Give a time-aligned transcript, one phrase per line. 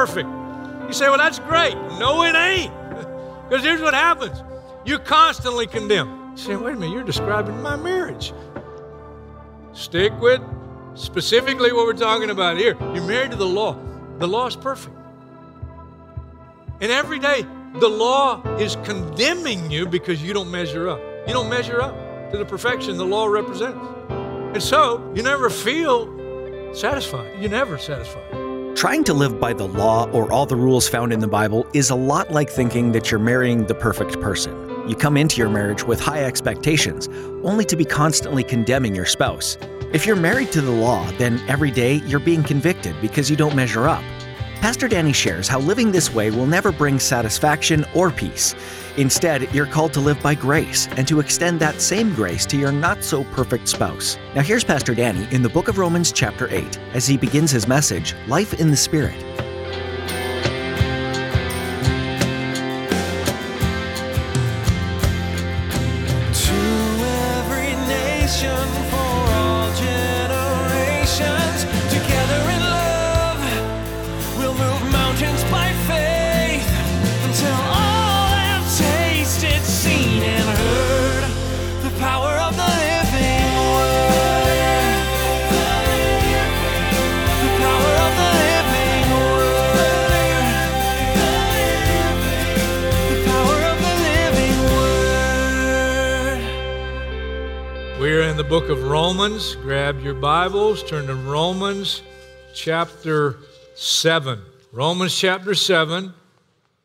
[0.00, 0.30] Perfect.
[0.86, 1.74] You say, well, that's great.
[1.98, 2.72] No, it ain't.
[3.50, 4.42] Because here's what happens
[4.86, 6.30] you constantly condemn.
[6.30, 8.32] You say, wait a minute, you're describing my marriage.
[9.72, 10.40] Stick with
[10.94, 12.78] specifically what we're talking about here.
[12.94, 13.76] You're married to the law,
[14.18, 14.96] the law is perfect.
[16.80, 21.00] And every day, the law is condemning you because you don't measure up.
[21.26, 21.94] You don't measure up
[22.30, 23.84] to the perfection the law represents.
[24.54, 27.38] And so you never feel satisfied.
[27.38, 28.39] You're never satisfied.
[28.80, 31.90] Trying to live by the law or all the rules found in the Bible is
[31.90, 34.88] a lot like thinking that you're marrying the perfect person.
[34.88, 37.06] You come into your marriage with high expectations,
[37.44, 39.58] only to be constantly condemning your spouse.
[39.92, 43.54] If you're married to the law, then every day you're being convicted because you don't
[43.54, 44.02] measure up.
[44.60, 48.54] Pastor Danny shares how living this way will never bring satisfaction or peace.
[48.98, 52.70] Instead, you're called to live by grace and to extend that same grace to your
[52.70, 54.18] not so perfect spouse.
[54.34, 57.66] Now, here's Pastor Danny in the book of Romans, chapter 8, as he begins his
[57.66, 59.29] message Life in the Spirit.
[98.50, 99.54] Book of Romans.
[99.54, 102.02] Grab your Bibles, turn to Romans
[102.52, 103.38] chapter
[103.76, 104.42] 7.
[104.72, 106.12] Romans chapter 7.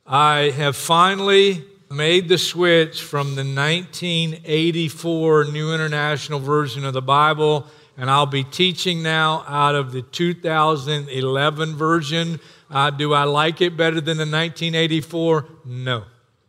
[0.05, 7.65] I have finally made the switch from the 1984 New International Version of the Bible,
[7.97, 12.39] and I'll be teaching now out of the 2011 version.
[12.69, 15.47] Uh, do I like it better than the 1984?
[15.65, 16.03] No.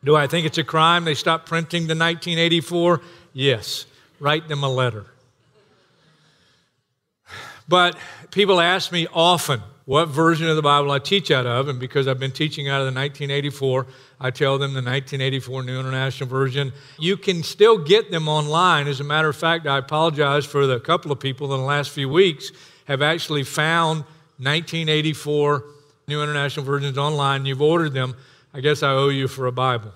[0.05, 3.01] Do I think it's a crime they stopped printing the 1984?
[3.33, 3.87] Yes.
[4.19, 5.07] Write them a letter.
[7.69, 7.97] But
[8.31, 12.09] people ask me often what version of the Bible I teach out of, and because
[12.09, 13.87] I've been teaching out of the 1984,
[14.21, 16.73] I tell them the 1984 New International Version.
[16.99, 18.89] You can still get them online.
[18.89, 21.91] As a matter of fact, I apologize for the couple of people in the last
[21.91, 22.51] few weeks
[22.87, 24.01] have actually found
[24.39, 25.65] 1984
[26.09, 27.47] New International Versions online.
[27.47, 28.17] You've ordered them.
[28.55, 29.93] I guess I owe you for a Bible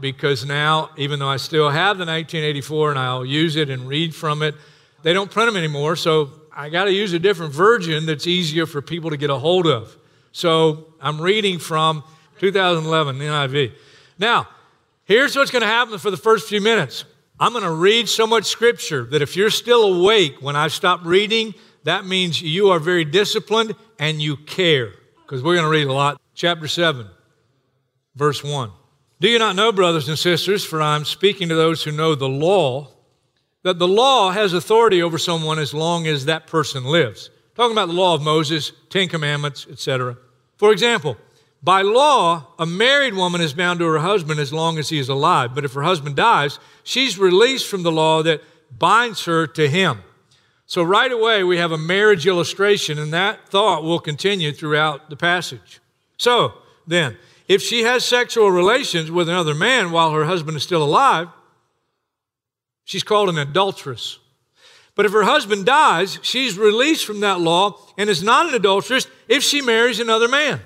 [0.00, 4.14] because now, even though I still have the 1984 and I'll use it and read
[4.14, 4.54] from it,
[5.02, 5.96] they don't print them anymore.
[5.96, 9.36] So I got to use a different version that's easier for people to get a
[9.36, 9.96] hold of.
[10.32, 12.04] So I'm reading from
[12.38, 13.72] 2011 NIV.
[14.18, 14.48] Now,
[15.04, 17.04] here's what's going to happen for the first few minutes.
[17.38, 21.04] I'm going to read so much scripture that if you're still awake when I stop
[21.04, 25.86] reading, that means you are very disciplined and you care because we're going to read
[25.86, 26.20] a lot.
[26.34, 27.06] Chapter 7,
[28.14, 28.70] verse 1.
[29.20, 32.28] Do you not know, brothers and sisters, for I'm speaking to those who know the
[32.28, 32.88] law,
[33.62, 37.28] that the law has authority over someone as long as that person lives?
[37.54, 40.16] Talking about the law of Moses, Ten Commandments, etc.
[40.56, 41.18] For example,
[41.62, 45.10] by law, a married woman is bound to her husband as long as he is
[45.10, 45.54] alive.
[45.54, 48.42] But if her husband dies, she's released from the law that
[48.78, 50.02] binds her to him.
[50.64, 55.16] So, right away, we have a marriage illustration, and that thought will continue throughout the
[55.16, 55.80] passage.
[56.16, 56.54] So,
[56.86, 57.18] then,
[57.50, 61.26] if she has sexual relations with another man while her husband is still alive,
[62.84, 64.20] she's called an adulteress.
[64.94, 69.08] But if her husband dies, she's released from that law and is not an adulteress
[69.26, 70.60] if she marries another man.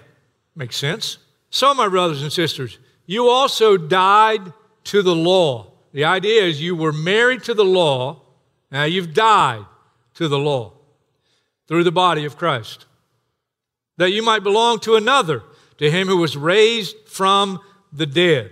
[0.54, 1.16] Makes sense?
[1.48, 4.52] So, my brothers and sisters, you also died
[4.84, 5.72] to the law.
[5.92, 8.20] The idea is you were married to the law,
[8.70, 9.64] now you've died
[10.16, 10.74] to the law
[11.66, 12.84] through the body of Christ,
[13.96, 15.44] that you might belong to another,
[15.78, 17.60] to him who was raised from
[17.92, 18.50] the dead.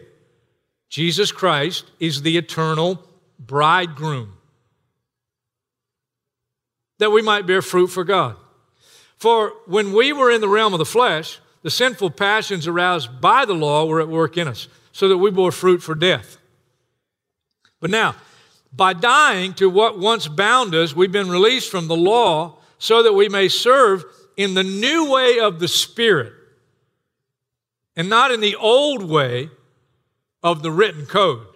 [0.89, 3.03] Jesus Christ is the eternal
[3.39, 4.35] bridegroom,
[6.99, 8.37] that we might bear fruit for God.
[9.17, 13.45] For when we were in the realm of the flesh, the sinful passions aroused by
[13.45, 16.39] the law were at work in us, so that we bore fruit for death.
[17.81, 18.15] But now,
[18.73, 23.13] by dying to what once bound us, we've been released from the law so that
[23.13, 24.05] we may serve
[24.37, 26.33] in the new way of the Spirit
[27.97, 29.51] and not in the old way
[30.43, 31.47] of the written code.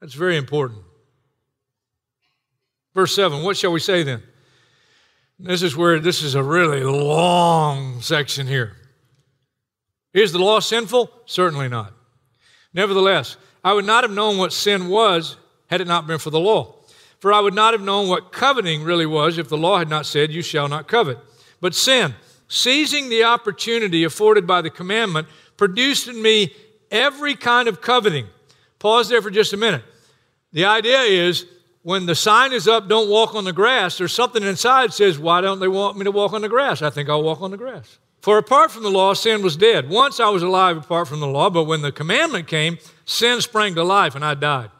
[0.00, 0.80] That's very important.
[2.94, 4.22] Verse 7, what shall we say then?
[5.38, 8.76] This is where this is a really long section here.
[10.14, 11.10] Is the law sinful?
[11.26, 11.92] Certainly not.
[12.72, 15.36] Nevertheless, I would not have known what sin was
[15.66, 16.76] had it not been for the law.
[17.18, 20.06] For I would not have known what coveting really was if the law had not
[20.06, 21.18] said, You shall not covet.
[21.60, 22.14] But sin,
[22.48, 26.54] seizing the opportunity afforded by the commandment, produced in me
[26.90, 28.26] every kind of coveting.
[28.78, 29.82] Pause there for just a minute.
[30.52, 31.46] The idea is
[31.82, 35.40] when the sign is up, don't walk on the grass, there's something inside says, Why
[35.40, 36.82] don't they want me to walk on the grass?
[36.82, 37.98] I think I'll walk on the grass.
[38.20, 39.88] For apart from the law, sin was dead.
[39.88, 43.76] Once I was alive apart from the law, but when the commandment came, sin sprang
[43.76, 44.70] to life and I died.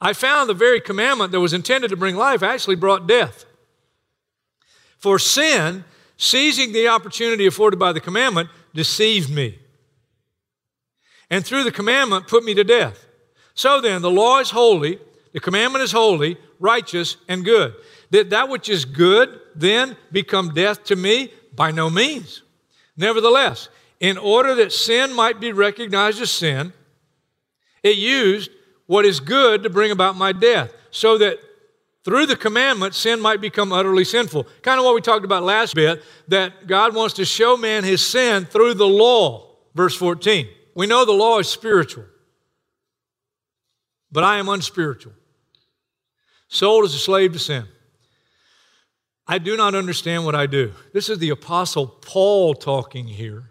[0.00, 3.44] I found the very commandment that was intended to bring life actually brought death.
[4.98, 5.84] For sin,
[6.16, 9.58] seizing the opportunity afforded by the commandment, deceived me.
[11.30, 13.06] And through the commandment, put me to death.
[13.54, 14.98] So then, the law is holy,
[15.32, 17.74] the commandment is holy, righteous, and good.
[18.10, 21.32] Did that which is good then become death to me?
[21.54, 22.42] By no means.
[22.96, 23.68] Nevertheless,
[24.00, 26.72] in order that sin might be recognized as sin,
[27.82, 28.50] it used
[28.86, 31.38] what is good to bring about my death, so that
[32.04, 34.46] through the commandment, sin might become utterly sinful.
[34.62, 38.04] Kind of what we talked about last bit, that God wants to show man his
[38.06, 39.56] sin through the law.
[39.74, 40.46] Verse 14.
[40.74, 42.04] We know the law is spiritual,
[44.12, 45.12] but I am unspiritual,
[46.48, 47.64] sold as a slave to sin.
[49.26, 50.72] I do not understand what I do.
[50.92, 53.50] This is the Apostle Paul talking here.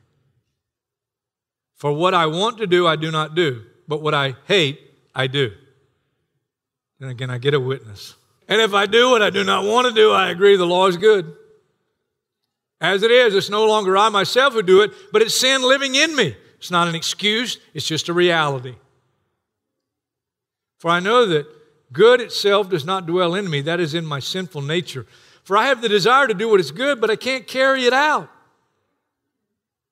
[1.75, 4.79] For what I want to do, I do not do, but what I hate,
[5.15, 5.51] I do.
[6.99, 8.15] And again, I get a witness.
[8.47, 10.87] And if I do what I do not want to do, I agree the law
[10.87, 11.35] is good.
[12.81, 15.95] As it is, it's no longer I myself who do it, but it's sin living
[15.95, 16.35] in me.
[16.57, 18.75] It's not an excuse, it's just a reality.
[20.79, 21.47] For I know that
[21.93, 25.05] good itself does not dwell in me, that is in my sinful nature.
[25.43, 27.93] For I have the desire to do what is good, but I can't carry it
[27.93, 28.29] out.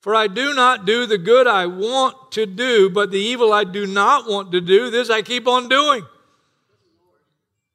[0.02, 3.64] For I do not do the good I want to do, but the evil I
[3.64, 6.06] do not want to do, this I keep on doing.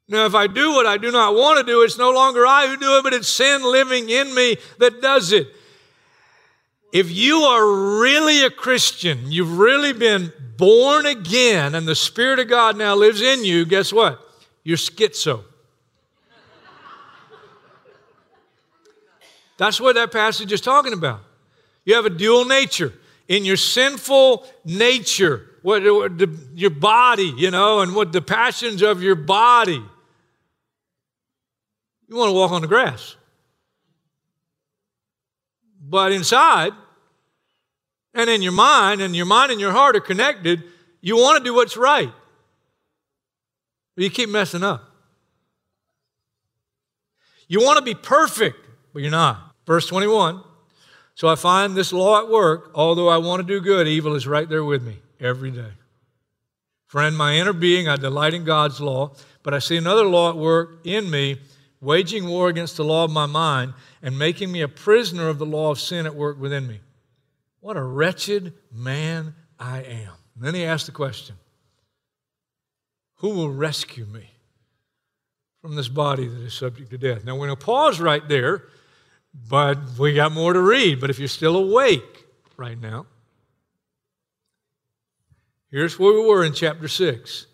[0.09, 2.69] Now, if I do what I do not want to do, it's no longer I
[2.69, 5.49] who do it, but it's sin living in me that does it.
[6.93, 12.49] If you are really a Christian, you've really been born again, and the Spirit of
[12.49, 14.21] God now lives in you, guess what?
[14.63, 15.43] You're schizo.
[19.59, 21.21] That's what that passage is talking about.
[21.85, 22.93] You have a dual nature.
[23.27, 28.83] In your sinful nature, what, what the, your body, you know, and what the passions
[28.83, 29.83] of your body,
[32.09, 33.17] you want to walk on the grass.
[35.81, 36.73] But inside,
[38.15, 40.65] and in your mind, and your mind and your heart are connected,
[41.01, 42.13] you want to do what's right.
[43.95, 44.85] But you keep messing up.
[47.49, 48.59] You want to be perfect,
[48.93, 49.55] but you're not.
[49.67, 50.43] Verse 21
[51.15, 52.71] So I find this law at work.
[52.75, 55.73] Although I want to do good, evil is right there with me every day.
[56.87, 59.13] Friend, my inner being, I delight in God's law,
[59.43, 61.41] but I see another law at work in me,
[61.87, 63.73] waging war against the law of my mind
[64.03, 66.81] and making me a prisoner of the law of sin at work within me.
[67.61, 70.13] What a wretched man I am.
[70.35, 71.37] And then he asked the question
[73.17, 74.31] Who will rescue me
[75.63, 77.25] from this body that is subject to death?
[77.25, 78.65] Now, we're going to pause right there
[79.49, 81.01] but we got more to read.
[81.01, 83.07] But if you're still awake right now,
[85.71, 87.47] here's where we were in chapter 6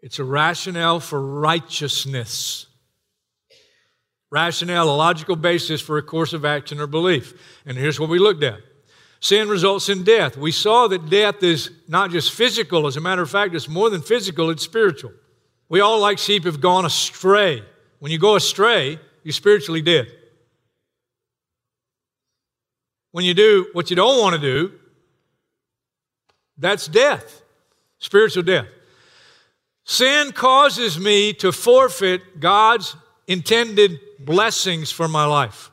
[0.00, 2.66] it's a rationale for righteousness.
[4.30, 7.60] Rationale, a logical basis for a course of action or belief.
[7.64, 8.60] And here's what we looked at
[9.20, 10.36] sin results in death.
[10.36, 13.90] We saw that death is not just physical, as a matter of fact, it's more
[13.90, 15.12] than physical, it's spiritual.
[15.68, 17.62] We all, like sheep, have gone astray.
[17.98, 20.06] When you go astray, you're spiritually dead.
[23.10, 24.72] When you do what you don't want to do,
[26.56, 27.42] that's death,
[27.98, 28.66] spiritual death.
[29.84, 32.94] Sin causes me to forfeit God's
[33.26, 35.70] intended blessings for my life.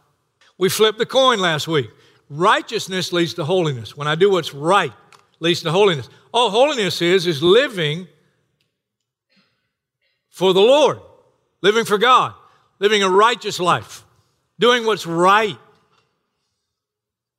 [0.58, 1.90] We flipped the coin last week.
[2.30, 3.96] Righteousness leads to holiness.
[3.96, 4.94] When I do what's right,
[5.40, 6.10] leads to holiness.
[6.34, 8.08] All holiness is is living
[10.30, 11.00] for the Lord,
[11.62, 12.34] living for God,
[12.80, 14.04] living a righteous life,
[14.60, 15.58] doing what's right.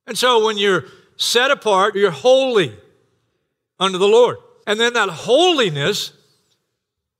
[0.07, 0.85] And so when you're
[1.17, 2.73] set apart, you're holy
[3.79, 4.39] under the Lord.
[4.67, 6.13] And then that holiness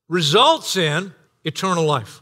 [0.09, 1.13] results in
[1.45, 2.21] eternal life.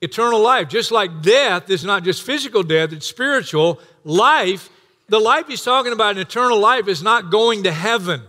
[0.00, 3.80] Eternal life, just like death is not just physical death, it's spiritual.
[4.04, 4.70] Life
[5.08, 8.22] The life he's talking about, an eternal life, is not going to heaven.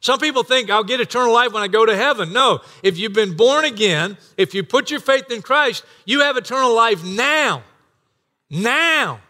[0.00, 2.32] Some people think I'll get eternal life when I go to heaven.
[2.32, 6.36] No, if you've been born again, if you put your faith in Christ, you have
[6.36, 7.62] eternal life now.
[8.50, 9.20] Now.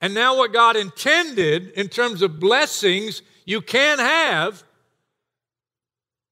[0.00, 4.64] And now, what God intended in terms of blessings you can have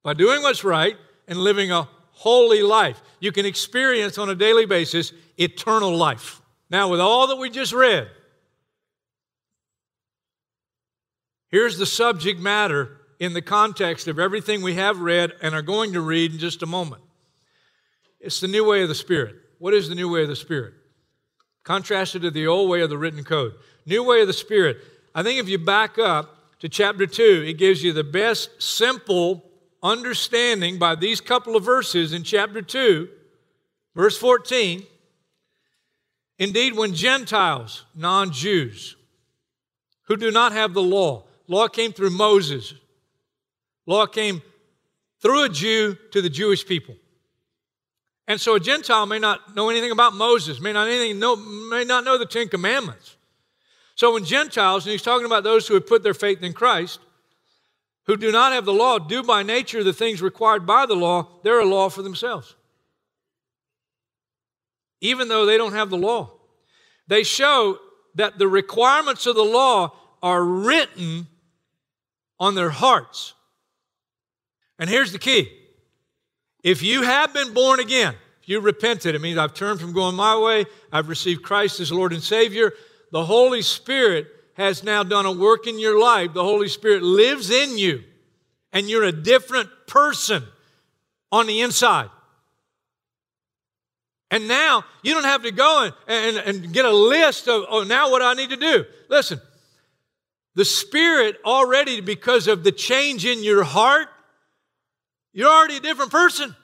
[0.03, 0.97] by doing what's right
[1.29, 1.89] and living a
[2.21, 3.00] holy life.
[3.19, 6.43] You can experience on a daily basis eternal life.
[6.69, 8.11] Now, with all that we just read,
[11.49, 15.95] here's the subject matter in the context of everything we have read and are going
[15.95, 17.03] to read in just a moment.
[18.21, 19.37] It's the new way of the Spirit.
[19.59, 20.75] What is the new way of the Spirit?
[21.65, 23.55] Contrasted to the old way of the written code.
[23.87, 24.77] New way of the Spirit.
[25.15, 29.50] I think if you back up to chapter 2, it gives you the best simple
[29.83, 33.09] understanding by these couple of verses in chapter 2,
[33.95, 34.85] verse 14.
[36.39, 38.97] Indeed, when Gentiles, non Jews,
[40.05, 42.75] who do not have the law, law came through Moses,
[43.87, 44.43] law came
[45.21, 46.97] through a Jew to the Jewish people.
[48.27, 51.85] And so a Gentile may not know anything about Moses, may not, anything know, may
[51.85, 53.17] not know the Ten Commandments.
[53.97, 57.01] So when Gentiles, and he's talking about those who have put their faith in Christ,
[58.11, 61.29] who do not have the law, do by nature the things required by the law,
[61.45, 62.57] they're a law for themselves.
[65.00, 66.33] Even though they don't have the law,
[67.07, 67.79] they show
[68.17, 71.29] that the requirements of the law are written
[72.40, 73.35] on their hearts.
[74.81, 75.49] And here's the key
[76.64, 80.17] if you have been born again, if you repented, it means I've turned from going
[80.17, 82.73] my way, I've received Christ as Lord and Savior,
[83.12, 84.26] the Holy Spirit
[84.61, 86.35] has now done a work in your life.
[86.35, 88.05] The Holy Spirit lives in you,
[88.73, 90.45] and you're a different person
[91.33, 92.11] on the inside.
[94.31, 97.85] And now you don't have to go and, and, and get a list of, oh,
[97.85, 98.85] now what I need to do.
[99.09, 99.40] Listen,
[100.55, 104.09] the Spirit already, because of the change in your heart,
[105.33, 106.55] you're already a different person.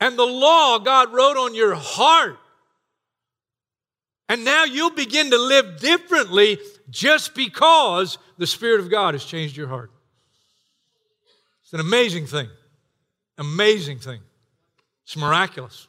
[0.00, 2.38] And the law God wrote on your heart
[4.28, 6.58] and now you'll begin to live differently
[6.90, 9.90] just because the Spirit of God has changed your heart.
[11.62, 12.48] It's an amazing thing.
[13.38, 14.20] Amazing thing.
[15.04, 15.88] It's miraculous.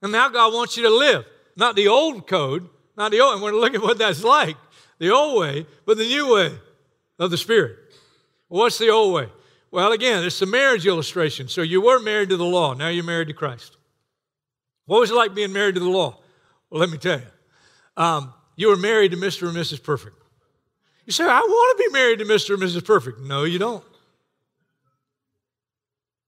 [0.00, 1.24] And now God wants you to live,
[1.56, 4.24] not the old code, not the old, and we're going to look at what that's
[4.24, 4.56] like,
[4.98, 6.52] the old way, but the new way
[7.18, 7.76] of the Spirit.
[8.48, 9.28] what's the old way?
[9.70, 11.48] Well, again, it's the marriage illustration.
[11.48, 13.76] So you were married to the law, now you're married to Christ.
[14.86, 16.21] What was it like being married to the law?
[16.72, 18.02] Well, let me tell you.
[18.02, 19.46] Um, you were married to Mr.
[19.46, 19.82] and Mrs.
[19.82, 20.16] Perfect.
[21.04, 22.54] You say, I want to be married to Mr.
[22.54, 22.82] and Mrs.
[22.82, 23.20] Perfect.
[23.20, 23.84] No, you don't.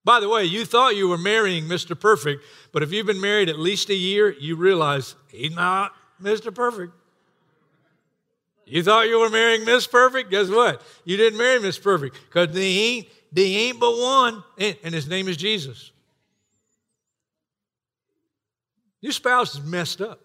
[0.04, 1.98] By the way, you thought you were marrying Mr.
[1.98, 6.54] Perfect, but if you've been married at least a year, you realize he's not Mr.
[6.54, 6.92] Perfect.
[8.66, 10.30] You thought you were marrying Miss Perfect?
[10.30, 10.82] Guess what?
[11.04, 15.08] You didn't marry Miss Perfect because they ain't, they ain't but one, and, and his
[15.08, 15.90] name is Jesus.
[19.00, 20.24] Your spouse is messed up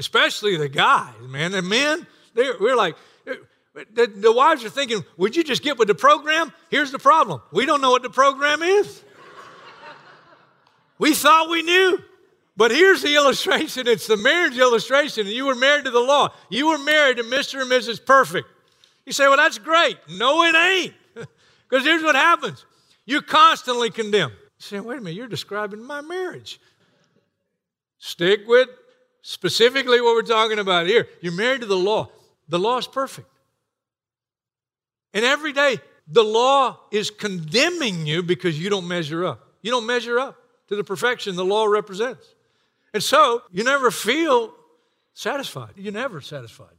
[0.00, 1.52] especially the guys, man.
[1.52, 3.34] The men, we're like, eh,
[3.92, 6.52] the, the wives are thinking, would you just get with the program?
[6.70, 9.02] Here's the problem we don't know what the program is.
[10.98, 12.02] we thought we knew.
[12.56, 16.30] But here's the illustration it's the marriage illustration, you were married to the law.
[16.48, 17.62] You were married to Mr.
[17.62, 18.04] and Mrs.
[18.04, 18.48] Perfect.
[19.06, 19.96] You say, well, that's great.
[20.08, 20.94] No, it ain't.
[21.68, 22.64] Because here's what happens
[23.06, 24.30] you constantly condemn.
[24.30, 26.58] You say, wait a minute, you're describing my marriage.
[28.00, 28.68] Stick with
[29.22, 32.08] Specifically, what we're talking about here you're married to the law.
[32.48, 33.28] The law is perfect.
[35.12, 39.46] And every day, the law is condemning you because you don't measure up.
[39.62, 40.36] You don't measure up
[40.68, 42.34] to the perfection the law represents.
[42.92, 44.52] And so, you never feel
[45.12, 45.70] satisfied.
[45.76, 46.74] You're never satisfied.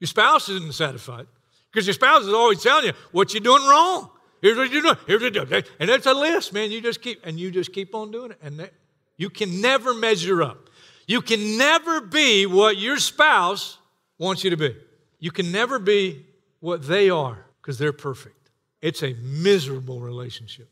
[0.00, 1.26] Your spouse isn't satisfied
[1.72, 4.10] because your spouse is always telling you what you're doing wrong.
[4.42, 4.96] Here's what you're doing.
[5.06, 5.64] Here's what you're doing.
[5.80, 6.70] And it's a list, man.
[6.70, 8.38] You just keep, and you just keep on doing it.
[8.42, 8.72] And that,
[9.16, 10.65] you can never measure up.
[11.06, 13.78] You can never be what your spouse
[14.18, 14.76] wants you to be.
[15.20, 16.26] You can never be
[16.60, 18.50] what they are because they're perfect.
[18.82, 20.68] It's a miserable relationship.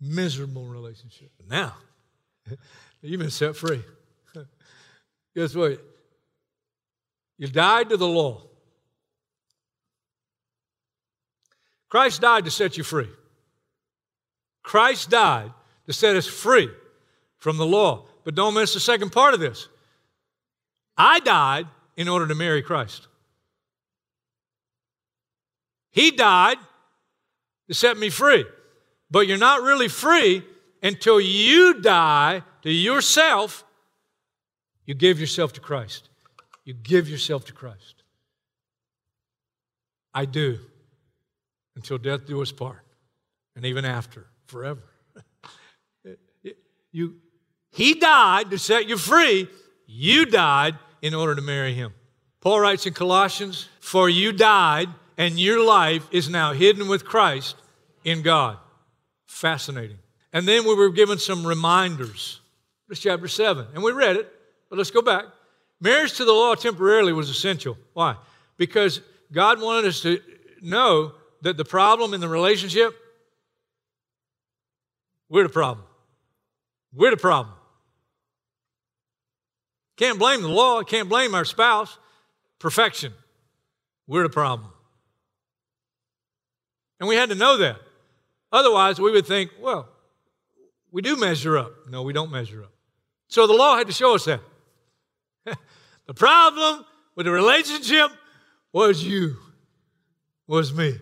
[0.00, 1.30] Miserable relationship.
[1.48, 1.74] Now,
[3.02, 3.82] you've been set free.
[5.34, 5.82] Guess what?
[7.36, 8.42] You died to the law.
[11.88, 13.08] Christ died to set you free.
[14.62, 15.52] Christ died
[15.86, 16.70] to set us free
[17.44, 18.06] from the law.
[18.24, 19.68] But don't miss the second part of this.
[20.96, 23.06] I died in order to marry Christ.
[25.90, 26.56] He died
[27.68, 28.46] to set me free.
[29.10, 30.42] but you're not really free
[30.82, 33.62] until you die to yourself.
[34.86, 36.08] You give yourself to Christ.
[36.64, 38.02] You give yourself to Christ.
[40.14, 40.58] I do
[41.76, 42.84] until death do us part,
[43.54, 44.82] and even after, forever.
[46.92, 47.16] you,
[47.74, 49.48] he died to set you free.
[49.88, 51.92] You died in order to marry him.
[52.40, 54.88] Paul writes in Colossians, For you died,
[55.18, 57.56] and your life is now hidden with Christ
[58.04, 58.58] in God.
[59.26, 59.98] Fascinating.
[60.32, 62.40] And then we were given some reminders.
[62.88, 63.66] It's chapter 7.
[63.74, 64.32] And we read it,
[64.70, 65.24] but let's go back.
[65.80, 67.76] Marriage to the law temporarily was essential.
[67.92, 68.14] Why?
[68.56, 69.00] Because
[69.32, 70.20] God wanted us to
[70.62, 72.94] know that the problem in the relationship,
[75.28, 75.84] we're the problem.
[76.94, 77.56] We're the problem.
[79.96, 81.98] Can't blame the law, can't blame our spouse.
[82.58, 83.12] Perfection.
[84.06, 84.70] We're the problem.
[87.00, 87.76] And we had to know that.
[88.52, 89.88] Otherwise, we would think, well,
[90.90, 91.72] we do measure up.
[91.88, 92.72] No, we don't measure up.
[93.28, 94.40] So the law had to show us that.
[96.06, 96.84] the problem
[97.16, 98.10] with the relationship
[98.72, 99.36] was you,
[100.46, 100.96] was me.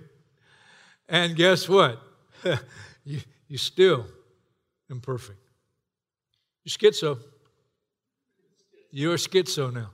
[1.08, 2.00] And guess what?
[3.04, 4.06] you, you're still
[4.88, 5.38] imperfect.
[6.64, 7.18] You're schizo.
[8.92, 9.90] You're a schizo now.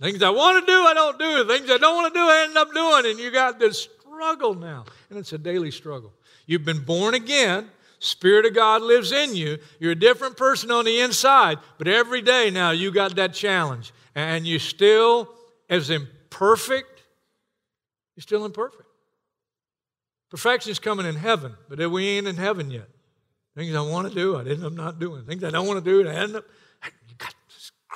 [0.00, 1.48] Things I want to do, I don't do.
[1.48, 3.10] Things I don't want to do, I end up doing.
[3.10, 4.84] And you got this struggle now.
[5.08, 6.12] And it's a daily struggle.
[6.46, 7.70] You've been born again.
[8.00, 9.58] Spirit of God lives in you.
[9.80, 13.94] You're a different person on the inside, but every day now you got that challenge.
[14.14, 15.30] And you're still,
[15.70, 17.02] as imperfect,
[18.14, 18.88] you're still imperfect.
[20.28, 22.88] Perfection is coming in heaven, but we ain't in heaven yet.
[23.56, 25.24] Things I want to do, I end up not doing.
[25.24, 26.44] Things I don't want to do, I end up,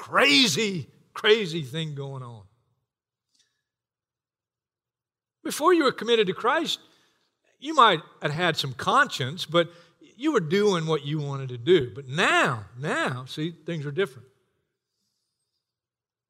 [0.09, 2.43] crazy, crazy thing going on.
[5.45, 6.81] Before you were committed to Christ,
[7.59, 9.69] you might have had some conscience, but
[10.17, 11.91] you were doing what you wanted to do.
[11.95, 14.29] But now, now, see, things are different.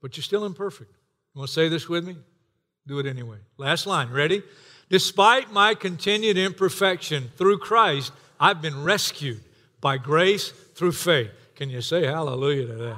[0.01, 0.91] But you're still imperfect.
[1.35, 2.17] You want to say this with me?
[2.87, 3.39] Do it anyway.
[3.59, 4.11] Last line.
[4.11, 4.43] Ready?
[4.89, 9.41] Despite my continued imperfection through Christ, I've been rescued
[9.81, 11.31] by grace through faith.
[11.55, 12.97] Can you say hallelujah to that?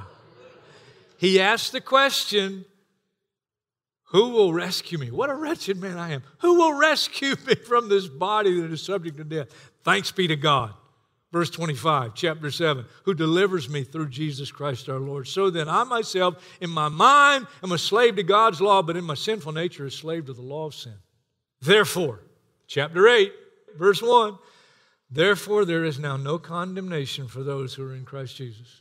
[1.21, 2.65] He asked the question,
[4.05, 5.11] Who will rescue me?
[5.11, 6.23] What a wretched man I am.
[6.39, 9.49] Who will rescue me from this body that is subject to death?
[9.85, 10.73] Thanks be to God.
[11.31, 15.29] Verse 25, chapter 7, who delivers me through Jesus Christ our Lord.
[15.29, 19.05] So then I myself, in my mind, am a slave to God's law, but in
[19.05, 20.97] my sinful nature, a slave to the law of sin.
[21.61, 22.21] Therefore,
[22.67, 23.31] chapter 8,
[23.77, 24.39] verse 1
[25.11, 28.81] Therefore, there is now no condemnation for those who are in Christ Jesus.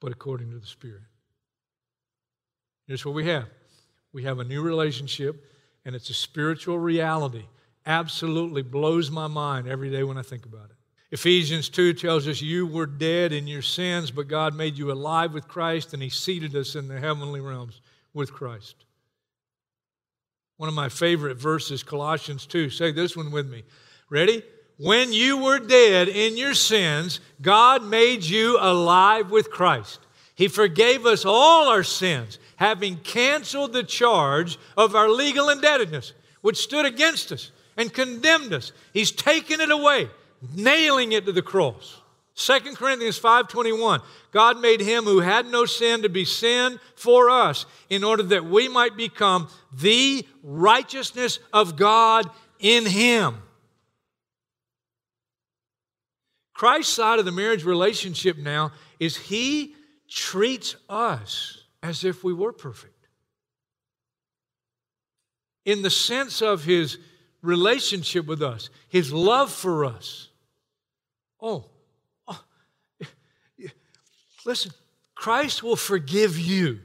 [0.00, 1.02] but according to the Spirit.
[2.86, 3.46] Here's what we have
[4.12, 5.44] we have a new relationship,
[5.84, 7.44] and it's a spiritual reality.
[7.86, 10.76] Absolutely blows my mind every day when I think about it.
[11.10, 15.32] Ephesians 2 tells us you were dead in your sins, but God made you alive
[15.32, 17.80] with Christ, and He seated us in the heavenly realms
[18.12, 18.84] with Christ.
[20.58, 22.68] One of my favorite verses, Colossians 2.
[22.70, 23.62] Say this one with me.
[24.10, 24.42] Ready?
[24.78, 29.98] When you were dead in your sins, God made you alive with Christ.
[30.36, 36.12] He forgave us all our sins, having canceled the charge of our legal indebtedness,
[36.42, 38.70] which stood against us and condemned us.
[38.92, 40.08] He's taken it away,
[40.54, 42.00] nailing it to the cross.
[42.36, 47.66] 2 Corinthians 5:21 God made him who had no sin to be sin for us
[47.90, 53.42] in order that we might become the righteousness of God in him.
[56.58, 59.76] Christ's side of the marriage relationship now is he
[60.08, 63.06] treats us as if we were perfect.
[65.64, 66.98] In the sense of his
[67.42, 70.30] relationship with us, his love for us.
[71.40, 71.66] Oh,
[72.26, 72.42] oh,
[74.44, 74.72] Listen,
[75.14, 76.80] Christ will forgive you.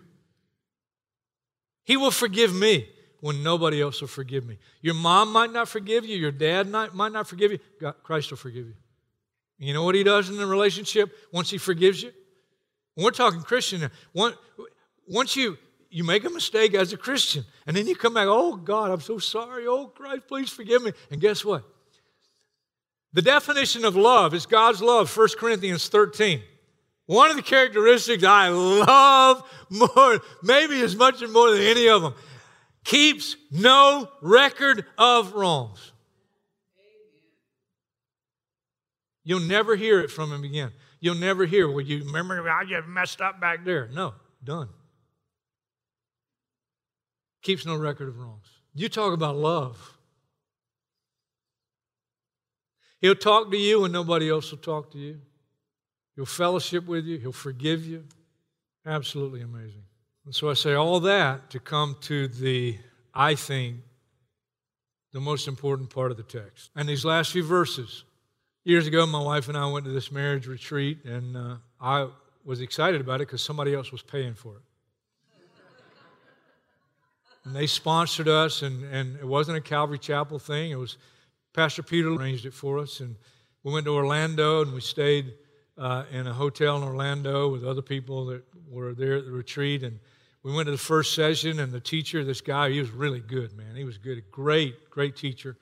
[1.83, 2.89] He will forgive me
[3.21, 4.59] when nobody else will forgive me.
[4.83, 7.59] Your mom might not forgive you, your dad might, might not forgive you.
[7.81, 8.75] God, Christ will forgive you.
[9.65, 12.11] You know what he does in the relationship once he forgives you?
[12.97, 15.57] We're talking Christian, once you
[15.89, 18.99] you make a mistake as a Christian, and then you come back, oh God, I'm
[18.99, 19.67] so sorry.
[19.67, 20.91] Oh Christ, please forgive me.
[21.11, 21.63] And guess what?
[23.13, 26.41] The definition of love is God's love, 1 Corinthians 13.
[27.05, 32.01] One of the characteristics I love more, maybe as much or more than any of
[32.01, 32.15] them,
[32.83, 35.92] keeps no record of wrongs.
[39.23, 40.71] You'll never hear it from him again.
[40.99, 43.89] You'll never hear, well, you remember I just messed up back there.
[43.93, 44.69] No, done.
[47.41, 48.47] Keeps no record of wrongs.
[48.73, 49.97] You talk about love.
[52.99, 55.19] He'll talk to you when nobody else will talk to you.
[56.15, 57.17] He'll fellowship with you.
[57.17, 58.05] He'll forgive you.
[58.85, 59.83] Absolutely amazing.
[60.25, 62.77] And so I say all that to come to the,
[63.13, 63.77] I think,
[65.11, 66.69] the most important part of the text.
[66.75, 68.05] And these last few verses.
[68.65, 72.07] Years ago, my wife and I went to this marriage retreat, and uh, I
[72.45, 74.61] was excited about it because somebody else was paying for it.
[77.43, 80.71] and they sponsored us, and, and it wasn't a Calvary Chapel thing.
[80.71, 80.97] It was
[81.51, 83.17] Pastor Peter arranged it for us, and
[83.63, 85.33] we went to Orlando, and we stayed
[85.77, 89.83] uh, in a hotel in Orlando with other people that were there at the retreat,
[89.83, 89.99] and
[90.41, 93.57] we went to the first session, and the teacher, this guy, he was really good,
[93.57, 93.75] man.
[93.75, 95.57] He was good, a great, great teacher.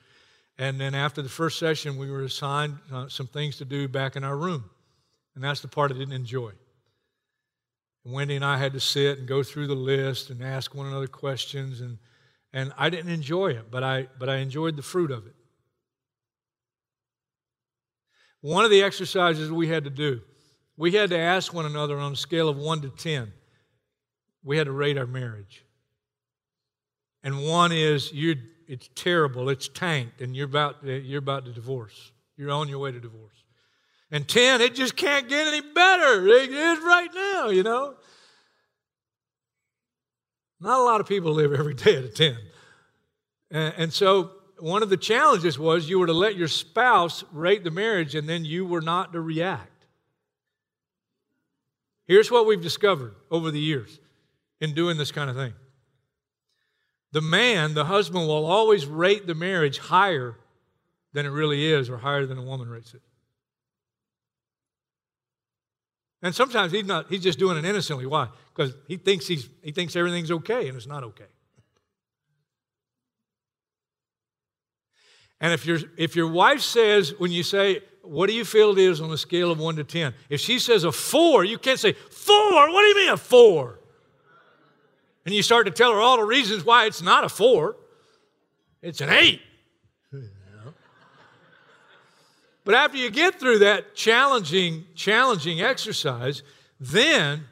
[0.62, 4.14] And then after the first session, we were assigned uh, some things to do back
[4.14, 4.70] in our room.
[5.34, 6.52] And that's the part I didn't enjoy.
[8.04, 10.86] And Wendy and I had to sit and go through the list and ask one
[10.86, 11.80] another questions.
[11.80, 11.98] And,
[12.52, 15.34] and I didn't enjoy it, but I, but I enjoyed the fruit of it.
[18.40, 20.20] One of the exercises we had to do,
[20.76, 23.32] we had to ask one another on a scale of 1 to 10.
[24.44, 25.64] We had to rate our marriage.
[27.24, 28.36] And one is you're
[28.72, 32.10] it's terrible, it's tanked, and you're about to, you're about to divorce.
[32.38, 33.44] You're on your way to divorce.
[34.10, 36.26] And 10, it just can't get any better.
[36.26, 37.96] It is right now, you know.
[40.58, 42.38] Not a lot of people live every day at a 10.
[43.50, 47.64] And, and so one of the challenges was you were to let your spouse rate
[47.64, 49.84] the marriage and then you were not to react.
[52.06, 54.00] Here's what we've discovered over the years
[54.62, 55.52] in doing this kind of thing
[57.12, 60.36] the man, the husband, will always rate the marriage higher
[61.12, 63.02] than it really is or higher than a woman rates it.
[66.22, 68.06] And sometimes he's not, he's just doing it innocently.
[68.06, 68.28] Why?
[68.54, 71.24] Because he thinks he's he thinks everything's okay and it's not okay.
[75.40, 78.78] And if your if your wife says, when you say, what do you feel it
[78.78, 80.14] is on a scale of one to ten?
[80.28, 83.80] If she says a four, you can't say, four, what do you mean a four?
[85.24, 87.76] And you start to tell her all the reasons why it's not a four,
[88.80, 89.40] it's an eight.
[92.64, 96.42] But after you get through that challenging, challenging exercise,
[96.78, 97.46] then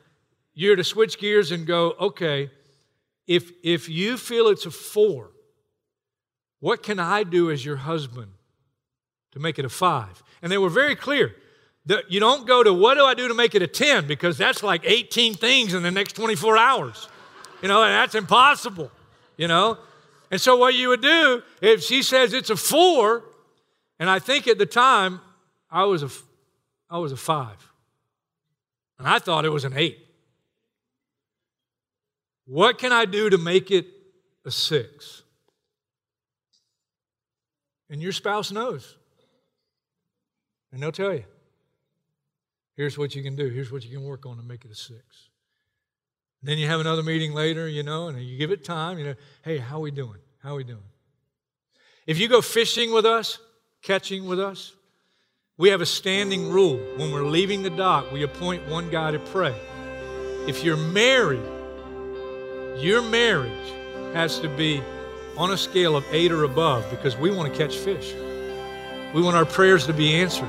[0.54, 2.50] you're to switch gears and go, okay,
[3.26, 5.30] if, if you feel it's a four,
[6.60, 8.32] what can I do as your husband
[9.32, 10.22] to make it a five?
[10.42, 11.34] And they were very clear.
[11.86, 14.36] That you don't go to what do I do to make it a 10 because
[14.36, 17.08] that's like 18 things in the next 24 hours.
[17.62, 18.90] You know, and that's impossible,
[19.36, 19.78] you know.
[20.30, 23.24] And so what you would do, if she says it's a four,
[23.98, 25.20] and I think at the time
[25.70, 26.10] I was a,
[26.88, 27.56] I was a five.
[28.98, 29.98] And I thought it was an eight.
[32.46, 33.86] What can I do to make it
[34.44, 35.22] a six?
[37.88, 38.96] And your spouse knows.
[40.72, 41.24] And they'll tell you.
[42.76, 43.48] Here's what you can do.
[43.48, 45.28] Here's what you can work on to make it a six.
[46.42, 49.14] Then you have another meeting later, you know, and you give it time, you know,
[49.42, 50.18] hey, how are we doing?
[50.42, 50.82] How are we doing?
[52.06, 53.38] If you go fishing with us,
[53.82, 54.72] catching with us,
[55.58, 56.78] we have a standing rule.
[56.96, 59.54] When we're leaving the dock, we appoint one guy to pray.
[60.48, 61.42] If you're married,
[62.78, 63.72] your marriage
[64.14, 64.82] has to be
[65.36, 68.14] on a scale of eight or above because we want to catch fish.
[69.14, 70.48] We want our prayers to be answered.